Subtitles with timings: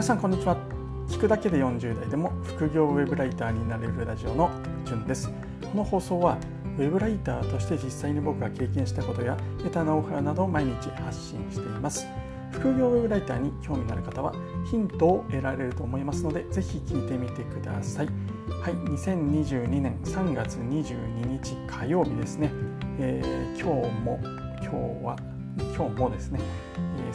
[0.00, 0.56] 皆さんこんにちは。
[1.10, 4.50] 聞くだけで40代でも副業ウェブライターになれるラジオの
[4.86, 5.28] じゅんです。
[5.28, 5.34] こ
[5.76, 6.38] の放送は
[6.78, 12.06] ウェブライターとして実際に僕が経験したことや得たノウハウなどを毎日発信しています。
[12.50, 14.32] 副業ウェブライターに興味のある方は
[14.70, 18.06] ヒントを得られると思いますのでぜひ聞いてみてください。
[18.06, 22.50] はい2022年3月22日火曜日ですね、
[22.98, 24.18] えー、今日も
[24.62, 25.16] 今日は
[25.76, 26.40] 今日もですね、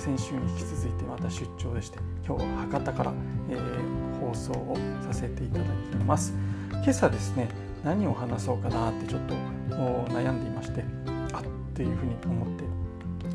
[0.05, 3.13] 先週に引き続いてまた出張でして今日は博多から、
[3.49, 6.31] えー、放送をさせていただきます。
[6.69, 7.49] 今朝ですね
[7.83, 9.33] 何を話そうかなってちょっと
[10.13, 10.83] 悩んでいまして
[11.33, 12.65] あっていうふうに思って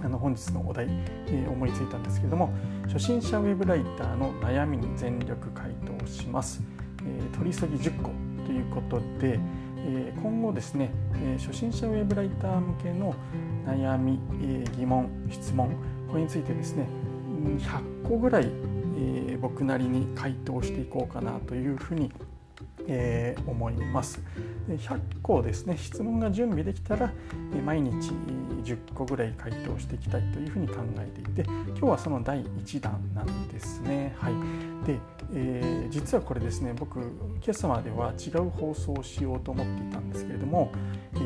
[0.05, 0.87] あの本日のお題、
[1.27, 2.55] えー、思いついたんですけれども
[2.87, 6.63] 初心者ウェブライターの悩みに全力回答します、
[7.05, 8.13] えー、取り急ぎ10個
[8.47, 9.41] ということで、
[9.79, 13.15] えー、今後ですね、え初心者ウェブライター向けの
[13.67, 15.77] 悩み、え疑問質問
[16.11, 16.87] これについてですね
[17.59, 18.51] 100個ぐらい、
[18.99, 22.13] え僕なりに回答していこうかなというふうに
[22.87, 24.21] えー、思います。
[24.69, 27.13] 100個ですね質問が準備できたら
[27.65, 28.13] 毎日
[28.63, 34.15] 10個ぐらい回答していきたいというふうに考えていて今日はその第1弾なんですね。
[34.19, 34.35] はい。
[34.87, 34.99] で、
[35.35, 37.11] えー、実はこれですね僕今
[37.51, 40.73] 朝までは違う放送をしようと思っていたんですけれども、
[41.15, 41.19] え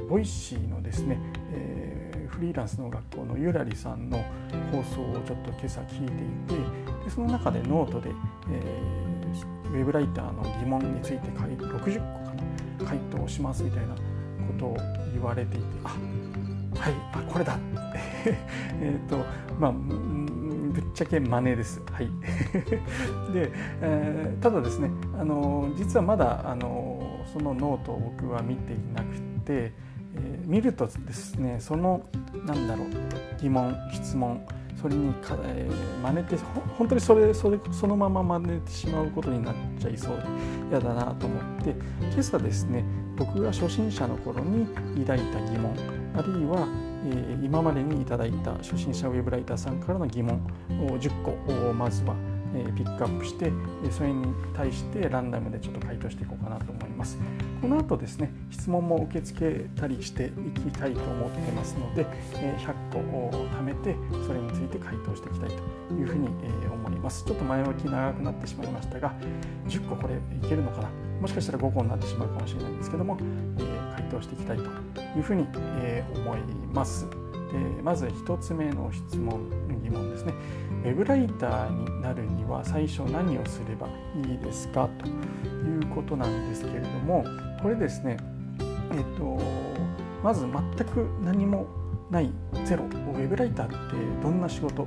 [0.00, 1.18] ー、 Voicyのですね、
[2.44, 4.18] フリーランスの学校のゆらりさんの
[4.70, 8.10] 放送をちょっと今朝聞いていてでその中でノートで、
[8.50, 9.04] えー
[9.74, 12.34] ウェブライターの疑問について60個か
[12.78, 13.98] な回答しますみたいなこ
[14.56, 14.76] とを
[15.12, 15.88] 言われていてあ
[16.78, 17.58] はいあこれだ
[18.80, 19.16] えっと
[19.58, 21.80] まあぶっちゃけ真似です。
[21.92, 22.10] はい、
[23.32, 29.72] で、えー、ただですねあの実はまだあのそのノートを僕は見ていなくて、
[30.16, 32.06] えー、見るとですねその
[32.44, 32.86] なんだろう
[33.40, 34.46] 疑問質問
[34.80, 36.36] それにか、えー、真似て
[36.76, 40.22] 本当にそれそれそのまま真似てしまうことになっちゃいそうで
[40.70, 41.70] 嫌だなと思って
[42.10, 42.84] 今朝ですね
[43.16, 44.66] 僕が初心者の頃に
[45.04, 45.74] 抱いた疑問
[46.16, 46.68] あるいは、
[47.06, 50.36] えー、今までにいただいた初心者ウェブライターさんからの疑問
[50.70, 51.30] を10個
[51.70, 52.14] をまずは
[52.54, 53.50] えピックアップして
[53.90, 56.83] それに対してランダムでちょっと回答していこうかなと思います。
[57.60, 63.96] この後ですね質問も受け付けたりしていきたいと思ってますので100個を貯めて
[64.26, 65.48] それについて回答していきたい
[65.88, 66.28] というふうに
[66.72, 67.24] 思います。
[67.24, 69.12] ちょっと前置き長くなってしまいましたが
[69.68, 70.18] 10個これい
[70.48, 70.88] けるのかな？
[71.20, 73.16] もしかしたら5個になってしまうかもしれないんですけども、
[73.58, 73.62] え
[73.96, 74.64] 回答していきたいと
[75.16, 75.46] いうふうに、
[75.80, 76.40] え思い
[76.72, 77.08] ます。
[77.08, 77.16] で
[77.82, 79.40] まず1つ目の質問
[79.82, 80.34] 疑問ですね。
[80.84, 83.86] ウェブライターになるには最初何をすれば
[84.28, 84.88] いいですか？
[84.98, 85.06] と。
[85.66, 87.24] いうことなんですけれども
[87.62, 88.16] これですね
[88.92, 89.40] えっと
[90.22, 91.66] まず全く何も
[92.10, 92.30] ない
[92.64, 94.86] ゼロウェブライターってどんな仕事っ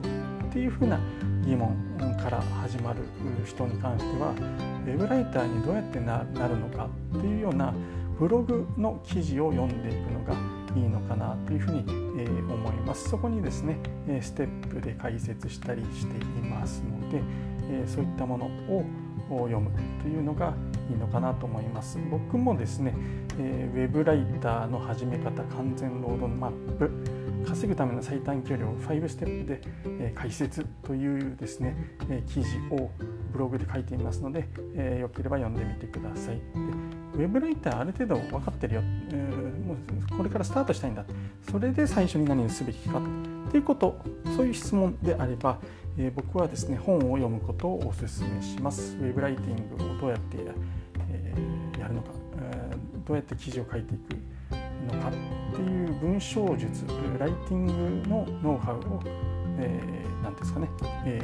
[0.52, 1.00] ていうふうな
[1.46, 1.76] 疑問
[2.22, 3.00] から始まる
[3.46, 4.32] 人に関しては
[4.86, 7.74] ウェブライターにどうやってなるのかっていうような
[8.20, 10.34] ブログの記事を読んでいくのが
[10.76, 11.84] いいのかなというふうに、
[12.20, 13.10] え思います。
[13.10, 13.78] そこにですね
[14.22, 17.22] ステップで解説したりしていますので、
[17.70, 18.86] えそういったものを
[19.48, 19.72] 読む
[20.02, 20.54] というのが
[20.90, 22.00] いいのかなと思います。
[22.10, 22.94] 僕もですね、
[23.40, 26.92] えウェブライターの始め方完全ロードマップ
[27.48, 29.62] 稼ぐための最短距離を5ステップで、
[30.00, 31.76] え解説というですね、
[32.10, 32.90] え記事を
[33.32, 36.36] ブログで書いていますので、えよければ読んでみてください。
[36.38, 36.98] で。
[37.18, 38.82] ウェブライターある程度分かってるよ、
[39.12, 41.04] えー、もうこれからスタートしたいんだ。
[41.50, 43.02] それで最初に何をすべきか
[43.50, 44.00] ということ
[44.36, 45.60] そういう質問であれば、
[45.98, 48.96] えー、僕はですね本を読むことをお勧めします。
[48.98, 50.38] ウェブライティングをどうやって、
[51.10, 52.10] えー、やるのか、
[52.40, 52.72] え
[53.06, 54.14] どうやって記事を書いていく
[54.94, 56.86] のかっていう文章術
[57.18, 57.66] ライティン
[58.04, 59.02] グのノウハウを
[59.58, 60.70] 何、えー、ですかね、
[61.06, 61.20] え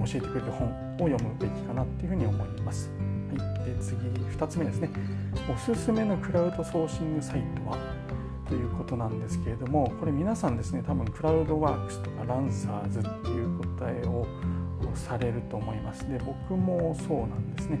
[0.00, 2.90] ー、教えてくれる本を読むべきかなっていうふうに思います。
[3.28, 4.90] はい、で次2つ目ですね。
[5.52, 7.78] おすすめのクラウドソーシングサイトは？
[8.48, 14.26] ということなんですけれどもこれ皆さんですね多分クラウドワークスとかランサーズっていう答えを
[14.94, 16.08] されると思います。
[16.08, 17.78] で僕もそうなんですね。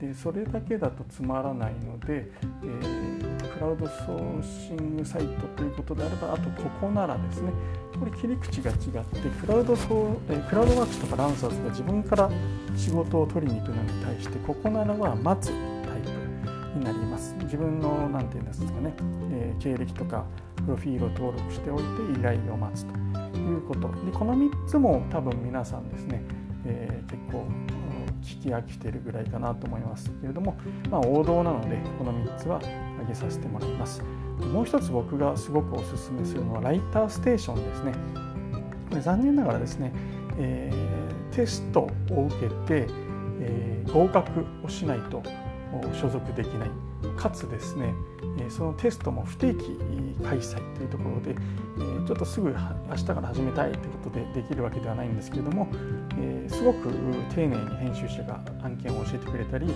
[0.00, 7.50] でそれだけだとつまらないので、えー、クラウドソーシングサイトということであればあとここならですね
[7.98, 12.30] これ切り口が違ってクラウドソー、えー、クラウドワークスとかランサーズが自分から
[12.76, 15.75] 仕事を取りに行くのに対してここならは待つ。
[16.76, 17.34] になります。
[17.42, 18.94] 自分の何て言うんですかね、
[19.32, 20.24] えー、経歴とか
[20.56, 23.88] プロフィールを登録しておいて依頼を待つということ。
[24.04, 26.22] でこの3つも多分皆さんですね、
[26.64, 27.46] えー、結構
[28.22, 30.56] 聞き飽きてるぐらいかなと思いますけれども、
[30.90, 34.02] まあ、王道なのでこの3つは挙げさせてもらいます。
[34.52, 37.92] もう一つ僕がすごくおすすめするのはライターステーションですね。
[38.90, 39.92] これ残念ながらですね
[40.38, 42.86] えー、テストを受けて、
[43.40, 45.22] えー、合格をしないと
[45.94, 46.70] 所属できない
[47.16, 47.94] かつですね
[48.48, 49.78] そのテストも不定期
[50.24, 51.34] 開催というところで
[52.06, 52.50] ちょっとすぐ
[52.88, 55.68] 明日から始めたいということでできるわけではないんですけれども
[56.48, 56.90] すごく
[57.34, 59.66] 丁寧に編集者が案件を教えてくれたり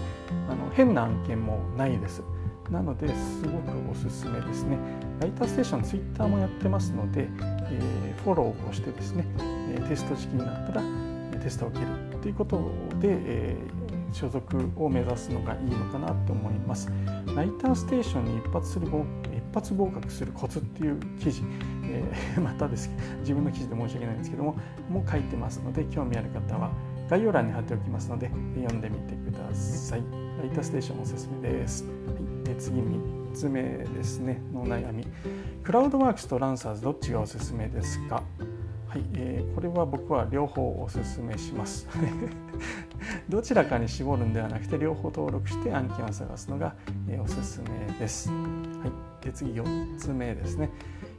[0.48, 2.22] あの変な案件もないです。
[2.70, 4.78] なのですごくおすすめですね。
[5.20, 7.28] ライターステーション、ツイッターもやってますので、
[7.70, 9.26] え、フォローをしてですね、
[9.88, 10.82] テスト時期になったら
[11.42, 11.90] テストを受ける
[12.22, 13.56] ということで、え、
[14.12, 16.90] 所属を目指すのがいいのかなと思います。
[17.34, 21.42] ライターステーションに一発する一発合格するコツっていう記事、
[21.84, 22.90] えー、 またです
[23.20, 24.56] 自分の記事で申し訳ないんですけども、
[24.90, 26.70] もう書いてますので、興味ある方は
[27.08, 30.02] 概要欄に貼っておきますので、読んでみてください。
[30.40, 31.84] ライターステーションおすすめです。
[31.84, 32.30] はい
[32.60, 35.06] 次3つ目ですねの悩み
[35.62, 38.22] クラウドワークスとランサーズどっちがおすすめですか？
[38.90, 41.86] はい、えー、これは僕は両方おすすめします。
[43.30, 46.74] どちらかに絞るんではなくて両方登録して案件を探すのが、
[47.08, 48.34] えー、おすすめです、は
[49.22, 50.70] い、で次4つ目ですね。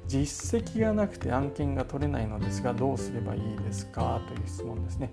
[0.06, 5.10] 実績がなくて案件が取れないのですがどうすればいいですかという質問ですね。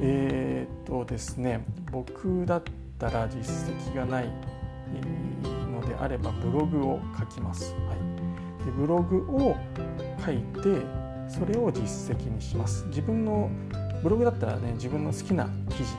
[0.00, 2.62] えー、っとですね僕だっ
[3.00, 3.40] たら実
[3.74, 4.28] 績がない
[5.72, 7.74] のであればブログを書きます。
[7.88, 9.56] はい、でブログを
[10.24, 12.84] 書いてそれを実績にします。
[12.86, 13.50] 自分の
[14.02, 15.90] ブログだったらね自分の好きな記事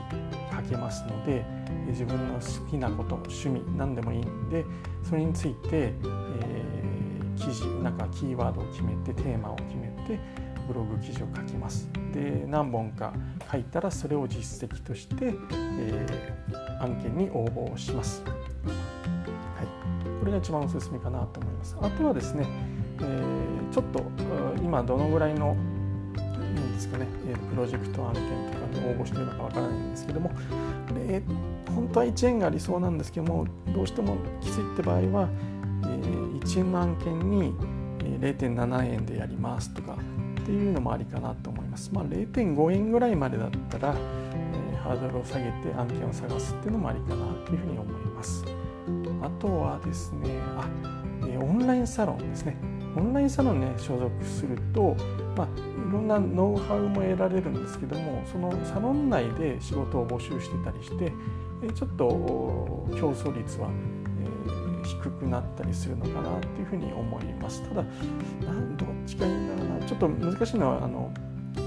[0.54, 1.44] 書けますので
[1.88, 4.64] 自分の好きなこと趣味何でもいいんで
[5.02, 10.20] それについて、えー、記事なんかキーワードを決めてテーマを決めて
[10.66, 11.88] ブログ記事を書きます。
[12.12, 13.12] で何本か
[13.50, 18.22] 書いたらそれを実績として、えー、案件に応募します。
[18.24, 19.66] はい
[20.20, 21.76] これが一番おすすめかなと思います。
[21.80, 22.44] あとはですね、
[23.00, 24.04] えー、ちょっと
[24.62, 25.56] 今どのぐらいの
[26.16, 28.22] いいんですかねえ、プロジェクト案件
[28.52, 30.30] とかに応募しているのかわからないんですけども、
[31.08, 35.28] えー、本当は1円が理想なんですけども、どうしてもきついって場合は、
[35.84, 37.54] えー、1円の案件に
[38.20, 39.96] 0.7円でやりますとか
[40.40, 41.90] っていうのもありかなと思います。
[41.92, 43.94] まあ、0.5円ぐらいまでだったら、
[44.34, 48.44] え、ハードルを下げて案件を探すっていうのもありかなというふうに思います。
[49.22, 50.68] あとはですねあ、
[51.26, 52.56] えオンラインサロンですね
[52.96, 54.96] オンラインサロンに、ね、所属すると、
[55.36, 61.12] まあ、いろんなノウハウも得られるんですけどもそのサロン内で仕事を募集してたりして
[61.74, 67.62] ちょっと競争率は、え低くなったりするのかなというふうに思います。
[67.68, 67.82] ただ
[68.46, 69.86] なんどっちがいいんだろうな。
[69.86, 71.12] ちょっと難しいのはあの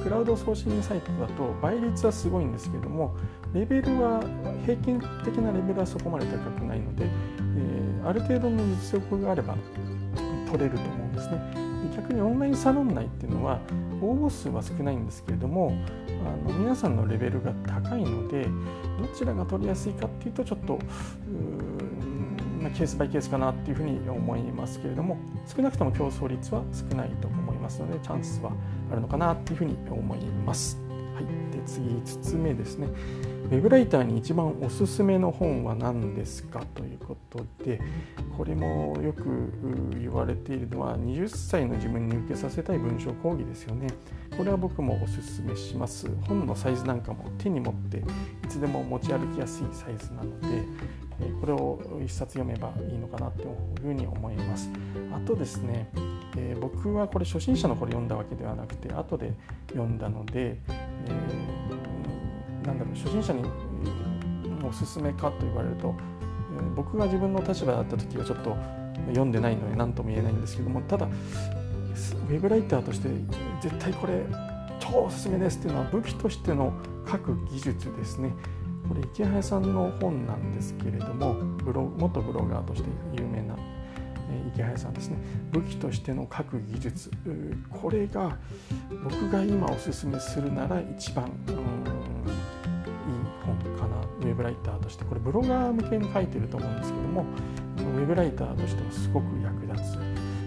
[0.04, 3.16] クラウド送信サイトだと倍率はすごいんですけども
[3.54, 4.22] レベルは
[4.66, 9.56] 平均的なレベルはそこまで高くないので、えー、ある程度の実力があれば
[10.50, 11.72] 取れると思ですね。
[11.96, 13.60] 逆にオンラインサロン内っていうのは
[14.02, 15.74] 応募数は少ないんですけれども
[16.48, 18.48] あの皆さんのレベルが高いので
[19.00, 20.80] どちらが取りやすいかっていうとちょっと
[22.62, 28.52] まケースバイケースかなっていうふうに思いますけれども少なくとも競争率は少ないと思いますのでチャンスは
[28.92, 30.91] あるのかなっていうふうに思います。
[31.66, 32.88] 次5つ目ですね。
[33.52, 37.82] ウェブライターに一番おすすめの本は何ですかということで
[38.38, 39.52] これもよく
[40.00, 43.88] 言われているのは20歳の自分に受けさせたい文章講義ですよね。
[44.38, 46.10] これは僕もおすすめします。
[46.28, 48.04] 本のサイズなんかも手に持ってい
[48.48, 50.48] つでも持ち歩きやすいサイズなので
[51.42, 53.48] これを1冊読めばいいのかなという
[53.82, 54.70] ふうに思います。
[55.14, 55.90] あとですね
[56.38, 59.34] えー、僕はこれ初心者の頃読んだわけではなくて後で
[59.70, 60.58] 読んだので、
[61.06, 61.10] え
[62.66, 63.44] なんだろう初心者に
[64.68, 65.96] おすすめかと言われると
[66.58, 68.56] え僕が自分の立場だった時はちょっと
[69.08, 73.10] 読んでないので何とも言えないんですけどもただウェブライターとして
[73.62, 74.24] 絶対これ
[74.80, 76.74] 超おすすめですっていうのは武器としての
[77.10, 78.32] 書く技術ですね。
[78.88, 83.56] これ池早さんの本なんですけれどもブロ元ブロガーとして有名な
[84.54, 85.18] 池早さんですね。
[85.52, 87.12] 武器としての書く技術。
[87.70, 88.38] これが
[89.04, 91.82] 僕が今おすすめするなら一番、うん
[94.22, 95.04] ウェブライターとして。
[95.04, 97.26] これブロガー向けに書いてると思うんですけども
[97.78, 99.98] ウェブライターとしてもすごく役立つ。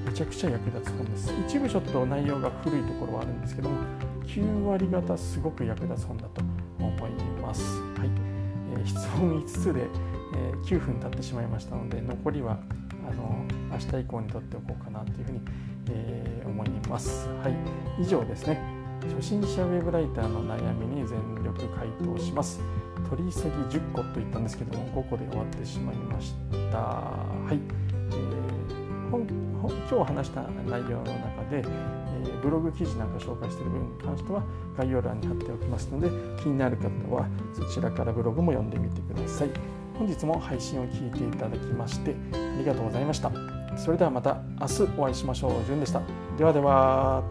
[0.07, 1.33] めちゃくちゃ役立つ本です。
[1.47, 3.77] 一部ちょっと内容が古いところはあるんですけども
[4.27, 6.43] 9割方すごく役立つ本だと
[6.79, 7.11] 思い
[7.43, 7.63] ます、
[7.99, 8.11] はい。
[8.75, 12.59] えー、質問5つで、えー、9分経ってしまいましたので残りは
[13.09, 15.41] あの明日以降にとっておこうかなというふうに、
[15.91, 17.29] えー、思います。
[17.43, 18.61] はい、以上ですね
[19.17, 22.61] 初心者ウェブライターの悩みに全力回答します。
[23.11, 26.33] 取り急ぎ10個と言ったんですけども5個で終わってしまいまし
[26.73, 26.79] た。
[26.79, 27.59] はい、
[28.11, 29.27] えー、本
[29.91, 34.43] 今日話した内容の中で、えー、ブログ記事なんか紹介している分に関しては
[34.77, 36.09] 概要欄に貼っておきますので
[36.43, 39.51] 気になる方はそちらからブログも読んでみてください。
[39.99, 43.54] 本日も配信を聞いていただきましてありがとうございました。
[43.77, 45.65] それではまた明日お会いしましょう。
[45.67, 46.01] じゅんでした。
[46.39, 47.23] ではでは。